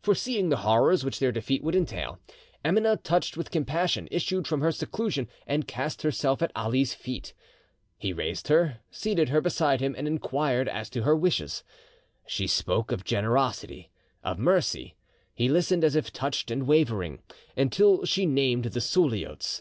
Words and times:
Foreseeing 0.00 0.48
the 0.48 0.56
horrors 0.64 1.04
which 1.04 1.18
their 1.18 1.30
defeat 1.30 1.62
would 1.62 1.76
entail, 1.76 2.18
Emineh, 2.64 2.96
touched 3.02 3.36
with 3.36 3.50
compassion, 3.50 4.08
issued 4.10 4.46
from 4.48 4.62
her 4.62 4.72
seclusion 4.72 5.28
and 5.46 5.68
cast 5.68 6.00
herself 6.00 6.40
at 6.40 6.50
Ali's 6.56 6.94
feet. 6.94 7.34
He 7.98 8.14
raised 8.14 8.48
her, 8.48 8.78
seated 8.90 9.28
her 9.28 9.42
beside 9.42 9.80
him, 9.82 9.94
and 9.94 10.06
inquired 10.08 10.70
as 10.70 10.88
to 10.88 11.02
her 11.02 11.14
wishes. 11.14 11.64
She 12.26 12.46
spoke 12.46 12.90
of, 12.90 13.04
generosity, 13.04 13.90
of 14.24 14.38
mercy; 14.38 14.96
he 15.34 15.50
listened 15.50 15.84
as 15.84 15.94
if 15.94 16.14
touched 16.14 16.50
and 16.50 16.66
wavering, 16.66 17.18
until 17.54 18.06
she 18.06 18.24
named 18.24 18.64
the 18.64 18.80
Suliots. 18.80 19.60